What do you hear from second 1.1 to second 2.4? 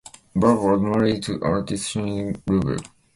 to artist Shirley